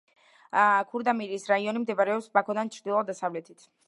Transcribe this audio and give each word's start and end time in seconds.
ქურდამირის 0.93 1.45
რაიონი 1.51 1.83
მდებარეობს 1.83 2.31
ბაქოდან 2.39 2.73
ჩრდილო-დასავლეთით. 2.77 3.69